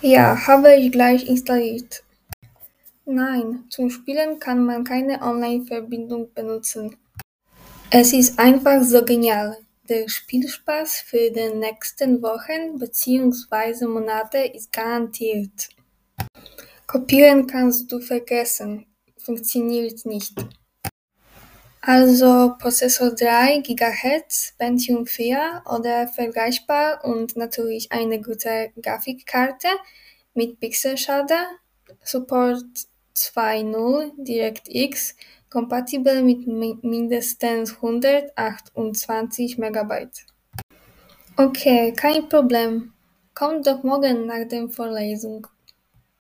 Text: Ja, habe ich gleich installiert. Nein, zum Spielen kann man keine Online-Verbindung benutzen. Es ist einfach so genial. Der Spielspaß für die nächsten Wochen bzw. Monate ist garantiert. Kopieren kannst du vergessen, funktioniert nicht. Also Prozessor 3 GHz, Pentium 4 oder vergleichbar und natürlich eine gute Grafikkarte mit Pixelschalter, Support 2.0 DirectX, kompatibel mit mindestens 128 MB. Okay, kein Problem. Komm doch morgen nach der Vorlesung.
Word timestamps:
Ja, 0.00 0.46
habe 0.46 0.76
ich 0.76 0.92
gleich 0.92 1.28
installiert. 1.28 2.04
Nein, 3.04 3.64
zum 3.68 3.90
Spielen 3.90 4.38
kann 4.38 4.64
man 4.64 4.84
keine 4.84 5.20
Online-Verbindung 5.22 6.32
benutzen. 6.34 6.96
Es 7.90 8.12
ist 8.12 8.38
einfach 8.38 8.82
so 8.82 9.04
genial. 9.04 9.56
Der 9.88 10.08
Spielspaß 10.08 11.00
für 11.00 11.30
die 11.30 11.54
nächsten 11.54 12.22
Wochen 12.22 12.78
bzw. 12.78 13.86
Monate 13.86 14.38
ist 14.38 14.70
garantiert. 14.72 15.70
Kopieren 16.86 17.46
kannst 17.46 17.90
du 17.90 17.98
vergessen, 17.98 18.86
funktioniert 19.16 20.04
nicht. 20.04 20.34
Also 21.88 22.54
Prozessor 22.58 23.14
3 23.14 23.62
GHz, 23.62 24.52
Pentium 24.58 25.06
4 25.06 25.62
oder 25.74 26.06
vergleichbar 26.06 27.02
und 27.02 27.34
natürlich 27.34 27.90
eine 27.90 28.20
gute 28.20 28.70
Grafikkarte 28.82 29.68
mit 30.34 30.60
Pixelschalter, 30.60 31.46
Support 32.04 32.62
2.0 33.16 34.10
DirectX, 34.18 35.16
kompatibel 35.48 36.22
mit 36.22 36.46
mindestens 36.84 37.76
128 37.76 39.56
MB. 39.56 40.08
Okay, 41.38 41.94
kein 41.94 42.28
Problem. 42.28 42.92
Komm 43.34 43.62
doch 43.62 43.82
morgen 43.82 44.26
nach 44.26 44.46
der 44.46 44.68
Vorlesung. 44.68 45.46